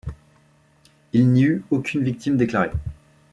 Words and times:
Il 1.13 1.29
n'y 1.29 1.43
eut 1.43 1.63
aucune 1.69 2.03
victime 2.03 2.35
déclarée. 2.35 2.71